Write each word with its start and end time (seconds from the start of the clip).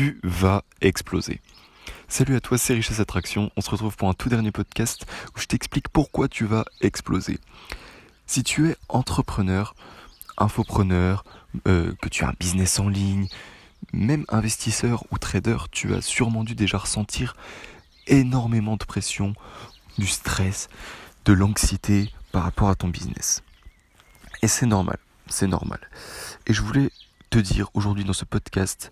tu 0.00 0.18
vas 0.22 0.64
exploser. 0.80 1.42
Salut 2.08 2.34
à 2.34 2.40
toi, 2.40 2.56
c'est 2.56 2.72
Richesse 2.72 3.00
Attraction. 3.00 3.50
On 3.58 3.60
se 3.60 3.68
retrouve 3.68 3.98
pour 3.98 4.08
un 4.08 4.14
tout 4.14 4.30
dernier 4.30 4.50
podcast 4.50 5.04
où 5.36 5.40
je 5.40 5.44
t'explique 5.44 5.90
pourquoi 5.90 6.26
tu 6.26 6.46
vas 6.46 6.64
exploser. 6.80 7.38
Si 8.24 8.42
tu 8.42 8.70
es 8.70 8.76
entrepreneur, 8.88 9.74
infopreneur, 10.38 11.22
euh, 11.68 11.92
que 12.00 12.08
tu 12.08 12.24
as 12.24 12.28
un 12.28 12.34
business 12.40 12.80
en 12.80 12.88
ligne, 12.88 13.28
même 13.92 14.24
investisseur 14.30 15.04
ou 15.10 15.18
trader, 15.18 15.58
tu 15.70 15.92
as 15.94 16.00
sûrement 16.00 16.44
dû 16.44 16.54
déjà 16.54 16.78
ressentir 16.78 17.36
énormément 18.06 18.78
de 18.78 18.84
pression, 18.86 19.34
du 19.98 20.06
stress, 20.06 20.70
de 21.26 21.34
l'anxiété 21.34 22.10
par 22.32 22.44
rapport 22.44 22.70
à 22.70 22.74
ton 22.74 22.88
business. 22.88 23.42
Et 24.40 24.48
c'est 24.48 24.64
normal, 24.64 24.96
c'est 25.26 25.46
normal. 25.46 25.80
Et 26.46 26.54
je 26.54 26.62
voulais 26.62 26.90
te 27.28 27.38
dire 27.38 27.68
aujourd'hui 27.74 28.04
dans 28.04 28.14
ce 28.14 28.24
podcast 28.24 28.90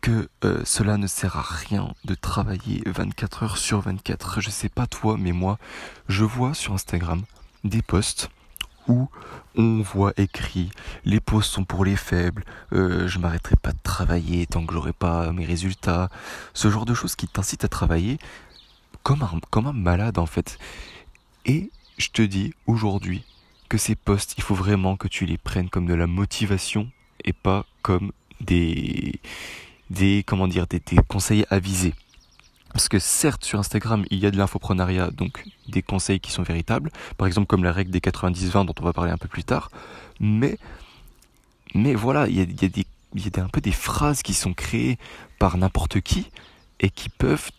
que 0.00 0.28
euh, 0.44 0.62
cela 0.64 0.96
ne 0.96 1.06
sert 1.06 1.36
à 1.36 1.42
rien 1.42 1.92
de 2.04 2.14
travailler 2.14 2.82
24 2.86 3.42
heures 3.42 3.58
sur 3.58 3.80
24. 3.80 4.40
Je 4.40 4.50
sais 4.50 4.68
pas 4.68 4.86
toi, 4.86 5.16
mais 5.18 5.32
moi, 5.32 5.58
je 6.08 6.24
vois 6.24 6.54
sur 6.54 6.72
Instagram 6.74 7.22
des 7.64 7.82
posts 7.82 8.30
où 8.86 9.08
on 9.54 9.82
voit 9.82 10.12
écrit 10.16 10.70
les 11.04 11.20
posts 11.20 11.52
sont 11.52 11.64
pour 11.64 11.84
les 11.84 11.96
faibles, 11.96 12.44
euh, 12.72 13.06
je 13.06 13.18
m'arrêterai 13.18 13.56
pas 13.56 13.72
de 13.72 13.78
travailler 13.82 14.46
tant 14.46 14.64
que 14.64 14.72
j'aurai 14.72 14.92
pas 14.92 15.30
mes 15.32 15.44
résultats, 15.44 16.08
ce 16.54 16.70
genre 16.70 16.86
de 16.86 16.94
choses 16.94 17.14
qui 17.14 17.28
t'incitent 17.28 17.64
à 17.64 17.68
travailler 17.68 18.18
comme 19.02 19.22
un, 19.22 19.40
comme 19.50 19.66
un 19.66 19.72
malade 19.72 20.18
en 20.18 20.26
fait. 20.26 20.58
Et 21.44 21.70
je 21.98 22.08
te 22.08 22.22
dis 22.22 22.54
aujourd'hui 22.66 23.24
que 23.68 23.78
ces 23.78 23.94
posts, 23.94 24.34
il 24.38 24.42
faut 24.42 24.54
vraiment 24.54 24.96
que 24.96 25.08
tu 25.08 25.26
les 25.26 25.38
prennes 25.38 25.68
comme 25.68 25.86
de 25.86 25.94
la 25.94 26.06
motivation 26.06 26.90
et 27.24 27.32
pas 27.32 27.66
comme 27.82 28.12
des 28.40 29.20
des 29.90 30.22
comment 30.26 30.48
dire 30.48 30.66
des, 30.66 30.80
conseils 31.08 31.44
avisés. 31.50 31.94
Parce 32.72 32.88
que 32.88 32.98
certes 32.98 33.44
sur 33.44 33.58
Instagram 33.58 34.04
il 34.10 34.18
y 34.18 34.26
a 34.26 34.30
de 34.30 34.36
l'infoprenariat, 34.36 35.10
donc 35.10 35.44
des 35.68 35.82
conseils 35.82 36.20
qui 36.20 36.30
sont 36.30 36.42
véritables, 36.42 36.90
par 37.16 37.26
exemple 37.26 37.46
comme 37.46 37.64
la 37.64 37.72
règle 37.72 37.90
des 37.90 38.00
90-20 38.00 38.66
dont 38.66 38.74
on 38.80 38.84
va 38.84 38.92
parler 38.92 39.10
un 39.10 39.18
peu 39.18 39.28
plus 39.28 39.44
tard, 39.44 39.70
mais 40.20 40.58
mais 41.74 41.94
voilà, 41.94 42.28
il 42.28 42.36
y 42.36 42.40
a, 42.40 42.44
il 42.44 42.62
y 42.62 42.64
a 42.64 42.68
des 42.68 42.86
il 43.14 43.26
y 43.26 43.40
a 43.40 43.42
un 43.42 43.48
peu 43.48 43.60
des 43.60 43.72
phrases 43.72 44.22
qui 44.22 44.34
sont 44.34 44.52
créées 44.52 44.98
par 45.38 45.56
n'importe 45.56 46.00
qui 46.00 46.30
et 46.80 46.90
qui 46.90 47.08
peuvent 47.08 47.50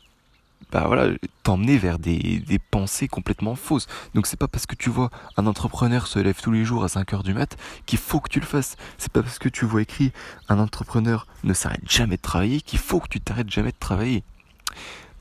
bah 0.71 0.83
voilà, 0.85 1.15
t'emmener 1.43 1.77
vers 1.77 1.97
des, 1.97 2.39
des 2.39 2.59
pensées 2.59 3.07
complètement 3.07 3.55
fausses. 3.55 3.88
Donc 4.13 4.27
c'est 4.27 4.38
pas 4.38 4.47
parce 4.47 4.65
que 4.65 4.75
tu 4.75 4.89
vois 4.89 5.09
un 5.38 5.47
entrepreneur 5.47 6.07
se 6.07 6.19
lève 6.19 6.39
tous 6.41 6.52
les 6.52 6.63
jours 6.65 6.83
à 6.83 6.89
5 6.89 7.13
heures 7.13 7.23
du 7.23 7.33
mat 7.33 7.57
qu'il 7.85 7.99
faut 7.99 8.19
que 8.19 8.29
tu 8.29 8.39
le 8.39 8.45
fasses. 8.45 8.75
C'est 8.97 9.11
pas 9.11 9.23
parce 9.23 9.39
que 9.39 9.49
tu 9.49 9.65
vois 9.65 9.81
écrit 9.81 10.11
un 10.47 10.59
entrepreneur 10.59 11.25
ne 11.43 11.53
s'arrête 11.53 11.89
jamais 11.89 12.17
de 12.17 12.21
travailler 12.21 12.61
qu'il 12.61 12.80
faut 12.80 12.99
que 12.99 13.07
tu 13.07 13.19
t'arrêtes 13.19 13.49
jamais 13.49 13.71
de 13.71 13.80
travailler. 13.80 14.23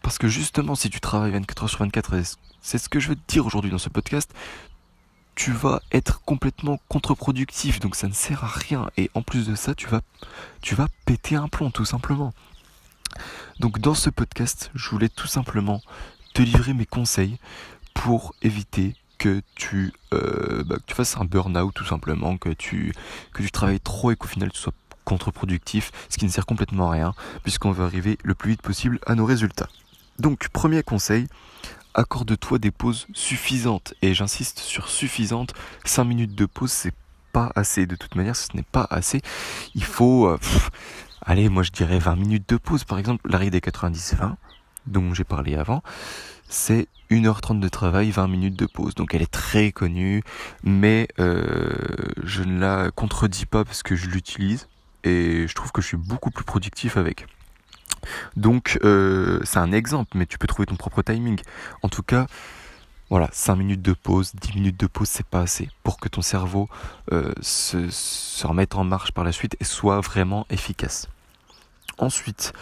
Parce 0.02 0.18
que 0.18 0.28
justement, 0.28 0.74
si 0.74 0.90
tu 0.90 1.00
travailles 1.00 1.32
24 1.32 1.62
heures 1.64 1.70
sur 1.70 1.80
24, 1.80 2.14
c'est 2.60 2.78
ce 2.78 2.88
que 2.88 3.00
je 3.00 3.08
veux 3.08 3.16
te 3.16 3.32
dire 3.32 3.46
aujourd'hui 3.46 3.70
dans 3.70 3.78
ce 3.78 3.88
podcast, 3.88 4.32
tu 5.34 5.52
vas 5.52 5.80
être 5.92 6.20
complètement 6.22 6.80
contre-productif, 6.88 7.78
donc 7.78 7.94
ça 7.94 8.08
ne 8.08 8.12
sert 8.12 8.42
à 8.42 8.48
rien. 8.48 8.90
Et 8.96 9.10
en 9.14 9.22
plus 9.22 9.46
de 9.46 9.54
ça, 9.54 9.74
tu 9.74 9.86
vas, 9.86 10.00
tu 10.62 10.74
vas 10.74 10.88
péter 11.04 11.36
un 11.36 11.48
plomb, 11.48 11.70
tout 11.70 11.84
simplement. 11.84 12.32
Donc 13.60 13.78
dans 13.78 13.94
ce 13.94 14.10
podcast, 14.10 14.70
je 14.74 14.88
voulais 14.90 15.08
tout 15.08 15.26
simplement 15.26 15.82
te 16.34 16.42
livrer 16.42 16.74
mes 16.74 16.86
conseils 16.86 17.38
pour 17.94 18.34
éviter 18.42 18.94
que 19.18 19.42
tu, 19.56 19.92
euh, 20.14 20.62
bah, 20.64 20.76
fasses 20.88 21.16
un 21.16 21.24
burn-out 21.24 21.74
tout 21.74 21.84
simplement, 21.84 22.38
que 22.38 22.50
tu, 22.50 22.94
que 23.32 23.42
tu 23.42 23.50
travailles 23.50 23.80
trop 23.80 24.12
et 24.12 24.16
qu'au 24.16 24.28
final 24.28 24.50
tu 24.52 24.58
sois 24.58 24.72
contre-productif, 25.04 25.90
ce 26.08 26.18
qui 26.18 26.24
ne 26.24 26.30
sert 26.30 26.46
complètement 26.46 26.90
à 26.90 26.92
rien, 26.92 27.14
puisqu'on 27.42 27.72
veut 27.72 27.84
arriver 27.84 28.18
le 28.22 28.34
plus 28.34 28.50
vite 28.52 28.62
possible 28.62 29.00
à 29.06 29.14
nos 29.14 29.24
résultats. 29.24 29.68
Donc 30.18 30.48
premier 30.50 30.82
conseil, 30.82 31.26
accorde-toi 31.94 32.58
des 32.58 32.70
pauses 32.70 33.06
suffisantes, 33.14 33.94
et 34.02 34.14
j'insiste 34.14 34.60
sur 34.60 34.88
suffisantes, 34.88 35.54
5 35.84 36.04
minutes 36.04 36.34
de 36.34 36.46
pause 36.46 36.70
c'est 36.70 36.94
pas 37.32 37.50
assez, 37.54 37.86
de 37.86 37.96
toute 37.96 38.14
manière 38.14 38.36
ce 38.36 38.48
n'est 38.54 38.62
pas 38.62 38.86
assez, 38.90 39.22
il 39.74 39.84
faut... 39.84 40.28
Euh, 40.28 40.38
allez, 41.22 41.48
moi 41.48 41.62
je 41.62 41.70
dirais 41.70 41.98
20 41.98 42.16
minutes 42.16 42.48
de 42.48 42.56
pause. 42.56 42.84
Par 42.84 42.98
exemple, 42.98 43.28
l'arrêt 43.30 43.50
des 43.50 43.60
90-20, 43.60 44.34
dont 44.86 45.14
j'ai 45.14 45.24
parlé 45.24 45.56
avant, 45.56 45.82
c'est 46.48 46.88
1h30 47.10 47.60
de 47.60 47.68
travail, 47.68 48.10
20 48.10 48.28
minutes 48.28 48.56
de 48.56 48.66
pause. 48.66 48.94
Donc 48.94 49.14
elle 49.14 49.22
est 49.22 49.30
très 49.30 49.72
connue, 49.72 50.22
mais 50.62 51.08
euh, 51.18 51.72
je 52.22 52.42
ne 52.42 52.58
la 52.60 52.90
contredis 52.90 53.46
pas 53.46 53.64
parce 53.64 53.82
que 53.82 53.96
je 53.96 54.08
l'utilise 54.08 54.68
et 55.04 55.46
je 55.46 55.54
trouve 55.54 55.72
que 55.72 55.80
je 55.80 55.88
suis 55.88 55.96
beaucoup 55.96 56.30
plus 56.30 56.44
productif 56.44 56.96
avec. 56.96 57.26
Donc 58.36 58.78
euh, 58.84 59.40
c'est 59.44 59.58
un 59.58 59.72
exemple, 59.72 60.16
mais 60.16 60.26
tu 60.26 60.38
peux 60.38 60.46
trouver 60.46 60.66
ton 60.66 60.76
propre 60.76 61.02
timing. 61.02 61.40
En 61.82 61.88
tout 61.88 62.02
cas, 62.02 62.26
voilà, 63.10 63.28
5 63.32 63.56
minutes 63.56 63.82
de 63.82 63.94
pause, 63.94 64.32
10 64.34 64.54
minutes 64.54 64.78
de 64.78 64.86
pause, 64.86 65.08
c'est 65.08 65.26
pas 65.26 65.40
assez 65.40 65.70
pour 65.82 65.98
que 65.98 66.08
ton 66.08 66.20
cerveau 66.20 66.68
euh, 67.12 67.32
se, 67.40 68.46
remette 68.46 68.74
en 68.74 68.84
marche 68.84 69.12
par 69.12 69.24
la 69.24 69.32
suite 69.32 69.56
et 69.60 69.64
soit 69.64 70.00
vraiment 70.00 70.46
efficace. 70.50 71.08
Ensuite, 71.96 72.52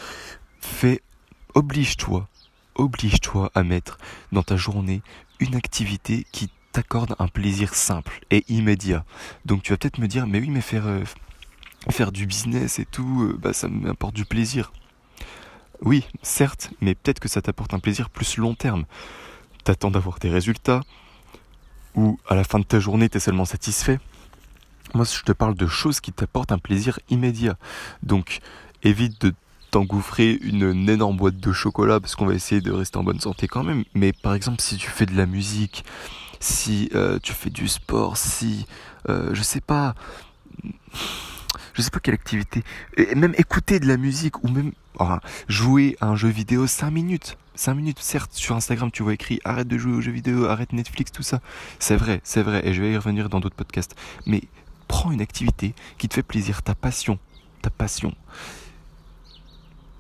fais, 0.60 1.02
oblige-toi, 1.54 2.28
oblige-toi 2.76 3.50
à 3.54 3.64
mettre 3.64 3.98
dans 4.32 4.42
ta 4.42 4.56
journée 4.56 5.02
une 5.40 5.56
activité 5.56 6.26
qui 6.30 6.48
t'accorde 6.72 7.16
un 7.18 7.28
plaisir 7.28 7.74
simple 7.74 8.20
et 8.30 8.44
immédiat. 8.48 9.04
Donc 9.46 9.62
tu 9.62 9.72
vas 9.72 9.78
peut-être 9.78 9.98
me 9.98 10.06
dire, 10.06 10.26
mais 10.26 10.38
oui, 10.38 10.48
mais 10.48 10.60
faire, 10.60 10.86
euh, 10.86 12.10
du 12.12 12.26
business 12.26 12.78
et 12.78 12.84
tout, 12.84 13.22
euh, 13.22 13.38
bah 13.40 13.52
ça 13.52 13.68
m'apporte 13.68 14.14
du 14.14 14.24
plaisir. 14.24 14.72
Oui, 15.82 16.04
certes, 16.22 16.70
mais 16.80 16.94
peut-être 16.94 17.20
que 17.20 17.28
ça 17.28 17.42
t'apporte 17.42 17.74
un 17.74 17.78
plaisir 17.80 18.10
plus 18.10 18.38
long 18.38 18.54
terme. 18.54 18.86
T'attends 19.66 19.90
d'avoir 19.90 20.20
des 20.20 20.30
résultats, 20.30 20.80
ou 21.96 22.20
à 22.28 22.36
la 22.36 22.44
fin 22.44 22.60
de 22.60 22.64
ta 22.64 22.78
journée, 22.78 23.08
t'es 23.08 23.18
seulement 23.18 23.44
satisfait. 23.44 23.98
Moi, 24.94 25.04
je 25.04 25.24
te 25.24 25.32
parle 25.32 25.56
de 25.56 25.66
choses 25.66 25.98
qui 25.98 26.12
t'apportent 26.12 26.52
un 26.52 26.58
plaisir 26.58 27.00
immédiat. 27.10 27.56
Donc, 28.04 28.38
évite 28.84 29.20
de 29.20 29.34
t'engouffrer 29.72 30.38
une, 30.40 30.88
énorme 30.88 31.16
boîte 31.16 31.38
de 31.38 31.52
chocolat 31.52 31.98
parce 31.98 32.14
qu'on 32.14 32.26
va 32.26 32.34
essayer 32.34 32.60
de 32.60 32.70
rester 32.70 32.96
en 32.96 33.02
bonne 33.02 33.18
santé 33.18 33.48
quand 33.48 33.64
même. 33.64 33.82
Mais 33.92 34.12
par 34.12 34.34
exemple, 34.34 34.60
si 34.60 34.76
tu 34.76 34.88
fais 34.88 35.04
de 35.04 35.16
la 35.16 35.26
musique, 35.26 35.84
si 36.38 36.88
euh, 36.94 37.18
tu 37.20 37.32
fais 37.32 37.50
du 37.50 37.66
sport, 37.66 38.16
si 38.16 38.66
euh, 39.08 39.34
je 39.34 39.42
sais 39.42 39.60
pas, 39.60 39.96
je 41.76 41.82
sais 41.82 41.90
pas 41.90 42.00
quelle 42.00 42.14
activité, 42.14 42.64
même 43.14 43.34
écouter 43.36 43.78
de 43.80 43.86
la 43.86 43.96
musique 43.96 44.42
ou 44.42 44.48
même 44.48 44.72
jouer 45.48 45.96
à 46.00 46.06
un 46.06 46.16
jeu 46.16 46.28
vidéo 46.28 46.66
5 46.66 46.90
minutes. 46.90 47.36
5 47.54 47.74
minutes, 47.74 47.98
certes, 48.00 48.32
sur 48.34 48.56
Instagram, 48.56 48.90
tu 48.90 49.02
vois 49.02 49.14
écrit 49.14 49.40
arrête 49.44 49.68
de 49.68 49.78
jouer 49.78 49.92
aux 49.92 50.00
jeux 50.00 50.12
vidéo, 50.12 50.46
arrête 50.46 50.72
Netflix, 50.72 51.12
tout 51.12 51.22
ça. 51.22 51.40
C'est 51.78 51.96
vrai, 51.96 52.20
c'est 52.24 52.42
vrai, 52.42 52.66
et 52.66 52.74
je 52.74 52.82
vais 52.82 52.92
y 52.92 52.96
revenir 52.96 53.28
dans 53.28 53.40
d'autres 53.40 53.56
podcasts. 53.56 53.94
Mais 54.26 54.42
prends 54.88 55.10
une 55.10 55.20
activité 55.20 55.74
qui 55.98 56.08
te 56.08 56.14
fait 56.14 56.22
plaisir, 56.22 56.62
ta 56.62 56.74
passion, 56.74 57.18
ta 57.62 57.70
passion. 57.70 58.14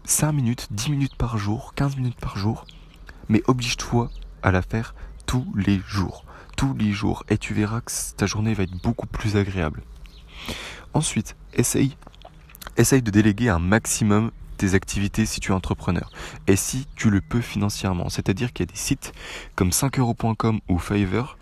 5 0.04 0.32
minutes, 0.32 0.68
10 0.70 0.90
minutes 0.90 1.16
par 1.16 1.38
jour, 1.38 1.72
15 1.74 1.96
minutes 1.96 2.20
par 2.20 2.36
jour, 2.36 2.66
mais 3.28 3.42
oblige-toi 3.46 4.10
à 4.42 4.50
la 4.50 4.62
faire 4.62 4.94
tous 5.26 5.46
les 5.56 5.80
jours. 5.86 6.24
Tous 6.56 6.74
les 6.74 6.92
jours. 6.92 7.24
Et 7.28 7.36
tu 7.38 7.52
verras 7.54 7.80
que 7.80 7.92
ta 8.16 8.26
journée 8.26 8.54
va 8.54 8.62
être 8.62 8.82
beaucoup 8.82 9.06
plus 9.06 9.36
agréable. 9.36 9.82
Ensuite, 10.94 11.36
essaye, 11.54 11.96
de 12.76 13.10
déléguer 13.10 13.48
un 13.48 13.58
maximum 13.58 14.30
tes 14.56 14.74
activités 14.74 15.26
si 15.26 15.40
tu 15.40 15.52
es 15.52 15.54
entrepreneur. 15.54 16.10
Et 16.46 16.56
si 16.56 16.86
tu 16.96 17.10
le 17.10 17.20
peux 17.20 17.42
financièrement. 17.42 18.08
C'est-à-dire 18.08 18.52
qu'il 18.52 18.64
y 18.64 18.68
a 18.68 18.72
des 18.72 18.78
sites 18.78 19.12
comme 19.54 19.70
5euros.com 19.70 20.60
ou 20.68 20.78
Fiverr 20.78 21.36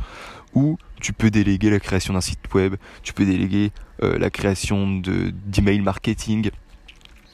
où 0.54 0.78
tu 1.00 1.12
peux 1.12 1.30
déléguer 1.30 1.70
la 1.70 1.80
création 1.80 2.14
d'un 2.14 2.20
site 2.20 2.52
web, 2.54 2.76
tu 3.02 3.12
peux 3.12 3.24
déléguer 3.24 3.72
euh, 4.02 4.18
la 4.18 4.30
création 4.30 5.00
d'email 5.00 5.80
marketing, 5.80 6.50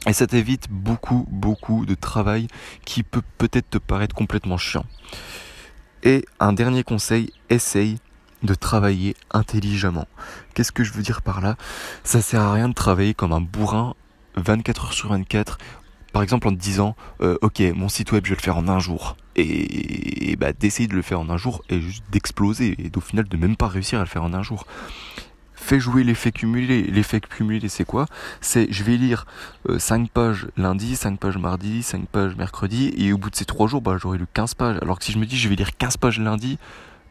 et 0.07 0.13
ça 0.15 0.27
t'évite 0.27 0.69
beaucoup, 0.71 1.27
beaucoup 1.31 1.85
de 1.85 1.95
travail 1.95 2.49
qui 2.85 3.03
peut 3.03 3.23
peut-être 3.37 3.71
te 3.71 3.79
paraître 3.79 4.15
complètement 4.15 4.57
chiant. 4.57 4.87
Et 6.03 6.25
un 6.39 6.55
dernier 6.55 6.83
conseil, 6.83 7.33
essaye 7.51 7.99
de 8.43 8.55
travailler 8.55 9.15
intelligemment. 9.31 10.09
Qu'est-ce 10.55 10.73
que 10.73 10.85
je 10.85 10.93
veux 10.93 11.03
dire 11.03 11.23
par 11.23 11.41
là? 11.41 11.57
Ça 12.05 12.21
sert 12.21 12.43
à 12.43 12.53
rien 12.53 12.69
de 12.69 12.75
travailler 12.75 13.15
comme 13.15 13.33
un 13.33 13.41
bourrin 13.41 13.95
24 14.37 14.87
heures 14.87 14.93
sur 14.93 15.11
24. 15.11 15.59
Par 16.13 16.23
exemple 16.23 16.49
en 16.49 16.51
te 16.51 16.57
disant, 16.57 16.97
euh, 17.21 17.39
ok, 17.43 17.61
mon 17.75 17.89
site 17.89 18.13
web 18.13 18.25
je 18.25 18.31
vais 18.31 18.37
le 18.37 18.43
faire 18.43 18.57
en 18.57 18.69
un 18.69 18.79
jour. 18.79 19.17
Et, 19.37 20.37
bah, 20.39 20.53
d'essayer 20.53 20.89
de 20.89 20.95
le 20.95 21.03
faire 21.03 21.21
en 21.21 21.31
un 21.31 21.37
jour 21.37 21.63
et 21.71 21.81
juste 21.81 22.05
d'exploser. 22.11 22.77
Et 22.79 22.91
au 22.97 23.01
final 23.01 23.29
de 23.29 23.37
même 23.37 23.57
pas 23.57 23.69
réussir 23.69 23.99
à 23.99 24.03
le 24.03 24.09
faire 24.09 24.25
en 24.25 24.35
un 24.35 24.43
jour 24.43 24.67
fais 25.61 25.79
jouer 25.79 26.03
l'effet 26.03 26.33
cumulé. 26.33 26.83
L'effet 26.83 27.21
cumulé, 27.21 27.69
c'est 27.69 27.85
quoi? 27.85 28.07
C'est 28.41 28.73
je 28.73 28.83
vais 28.83 28.97
lire 28.97 29.27
5 29.79 30.03
euh, 30.03 30.07
pages 30.13 30.49
lundi, 30.57 30.97
5 30.97 31.19
pages 31.19 31.37
mardi, 31.37 31.83
5 31.83 32.09
pages 32.09 32.35
mercredi, 32.35 32.93
et 32.97 33.13
au 33.13 33.19
bout 33.19 33.31
de 33.31 33.37
ces 33.37 33.45
3 33.45 33.69
jours, 33.69 33.83
bah, 33.83 33.97
j'aurai 34.01 34.19
lu 34.19 34.27
15 34.33 34.55
pages. 34.55 34.79
Alors 34.83 34.99
que 34.99 35.05
si 35.05 35.13
je 35.13 35.19
me 35.19 35.27
dis 35.27 35.37
je 35.37 35.49
vais 35.49 35.55
lire 35.55 35.77
15 35.77 35.99
pages 35.99 36.19
lundi, 36.19 36.59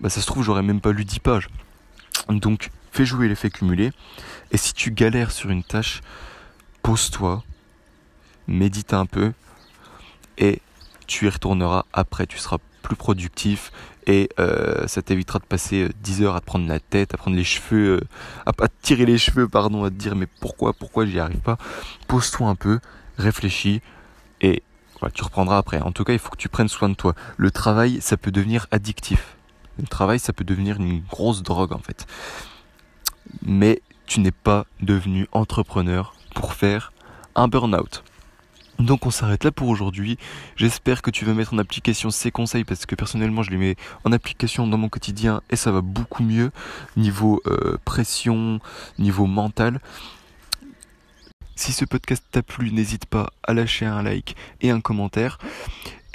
bah, 0.02 0.10
ça 0.10 0.22
se 0.22 0.28
trouve, 0.28 0.44
j'aurais 0.44 0.64
même 0.64 0.82
pas 0.82 0.92
lu 0.92 1.06
10 1.06 1.20
pages. 1.20 1.50
Donc, 2.30 2.70
fais 2.92 3.06
jouer 3.06 3.28
l'effet 3.28 3.50
cumulé. 3.50 3.92
Et 4.52 4.58
si 4.58 4.74
tu 4.74 4.92
galères 4.92 5.32
sur 5.32 5.50
une 5.50 5.64
tâche, 5.64 6.02
pose-toi, 6.82 7.44
médite 8.48 8.94
un 8.94 9.06
peu 9.06 9.34
et 10.38 10.62
tu 11.08 11.26
y 11.26 11.30
retourneras 11.30 11.86
après, 11.94 12.26
tu 12.28 12.38
seras 12.38 12.58
plus 12.82 12.96
productif 12.96 13.72
et 14.08 14.30
euh, 14.40 14.88
ça 14.88 15.02
t'évitera 15.02 15.40
de 15.40 15.46
passer 15.46 15.90
10 16.02 16.24
heures 16.24 16.36
à 16.36 16.40
te 16.40 16.46
prendre 16.46 16.68
la 16.68 16.80
tête, 16.80 17.14
à 17.14 17.18
prendre 17.18 17.38
les 17.38 17.44
cheveux, 17.44 18.02
à, 18.46 18.50
à 18.50 18.68
tirer 18.82 19.06
les 19.06 19.18
cheveux, 19.18 19.48
pardon, 19.48 19.84
à 19.84 19.90
te 19.90 19.96
dire 19.96 20.16
mais 20.16 20.28
pourquoi, 20.40 20.74
pourquoi 20.74 21.06
j'y 21.06 21.20
arrive 21.20 21.40
pas. 21.40 21.58
Pose-toi 22.08 22.48
un 22.48 22.56
peu, 22.56 22.80
réfléchis 23.18 23.82
et 24.42 24.64
tu 25.14 25.24
reprendras 25.24 25.58
après. 25.58 25.80
En 25.82 25.92
tout 25.92 26.04
cas, 26.04 26.14
il 26.14 26.20
faut 26.20 26.30
que 26.30 26.38
tu 26.38 26.50
prennes 26.50 26.68
soin 26.68 26.90
de 26.90 26.96
toi. 26.96 27.16
Le 27.38 27.52
travail, 27.52 28.02
ça 28.02 28.18
peut 28.18 28.32
devenir 28.32 28.68
addictif. 28.72 29.38
Le 29.80 29.88
travail, 29.88 30.20
ça 30.20 30.34
peut 30.34 30.44
devenir 30.44 30.78
une 30.78 31.02
grosse 31.02 31.44
drogue 31.44 31.74
en 31.74 31.80
fait. 31.80 32.06
Mais 33.42 33.82
tu 34.06 34.20
n'es 34.20 34.32
pas 34.32 34.66
devenu 34.82 35.28
entrepreneur 35.32 36.16
pour 36.34 36.54
faire 36.54 36.92
un 37.36 37.48
burn-out. 37.48 38.04
Donc 38.80 39.06
on 39.06 39.12
s'arrête 39.12 39.44
là 39.44 39.52
pour 39.52 39.68
aujourd'hui. 39.68 40.18
J'espère 40.56 41.02
que 41.02 41.12
tu 41.12 41.26
vas 41.26 41.34
mettre 41.34 41.54
en 41.54 41.58
application 41.58 42.10
ces 42.12 42.32
conseils 42.32 42.64
parce 42.64 42.86
que 42.86 42.96
personnellement 42.96 43.44
je 43.44 43.52
les 43.52 43.58
mets 43.58 43.76
en 44.06 44.12
application 44.14 44.68
dans 44.68 44.78
mon 44.78 44.88
quotidien 44.88 45.42
et 45.50 45.58
ça 45.58 45.72
va 45.72 45.82
beaucoup 45.82 46.24
mieux 46.24 46.52
niveau 46.96 47.42
euh, 47.46 47.78
pression, 47.84 48.60
niveau 48.98 49.26
mental. 49.26 49.82
Si 51.56 51.74
ce 51.74 51.84
podcast 51.84 52.24
t'a 52.32 52.42
plu, 52.42 52.72
n'hésite 52.72 53.06
pas 53.06 53.34
à 53.44 53.54
lâcher 53.54 53.86
un 53.86 54.02
like 54.02 54.38
et 54.62 54.72
un 54.72 54.80
commentaire. 54.80 55.40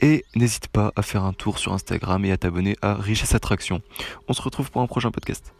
Et 0.04 0.22
n'hésite 0.36 0.68
pas 0.68 0.92
à 0.96 1.02
faire 1.02 1.24
un 1.24 1.32
tour 1.32 1.58
sur 1.58 1.72
Instagram 1.72 2.22
et 2.26 2.30
à 2.30 2.36
t'abonner 2.36 2.76
à 2.82 2.92
Richesse 2.92 3.34
Attraction. 3.34 3.80
On 4.28 4.34
se 4.34 4.42
retrouve 4.42 4.70
pour 4.70 4.82
un 4.82 4.86
prochain 4.86 5.10
podcast. 5.10 5.54